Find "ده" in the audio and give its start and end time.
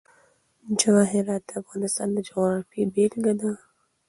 3.39-3.51